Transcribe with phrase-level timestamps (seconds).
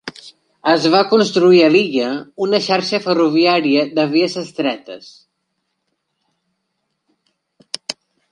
[0.69, 2.07] Es va construir a l'illa
[2.45, 5.13] una xarxa ferroviària de vies estretes.